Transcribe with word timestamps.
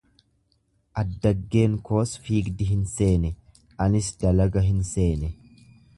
Addaggeen 1.01 1.75
koos 1.89 2.13
fagdi 2.29 2.69
hin 2.71 2.81
seene, 2.95 3.31
anis 3.87 4.11
dalaga 4.25 4.65
hin 4.71 4.85
seene. 4.95 5.35